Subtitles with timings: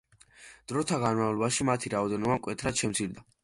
[0.71, 3.31] დროთა განმავლობაში მათი რაოდენობა მკვეთრად შემცირდა.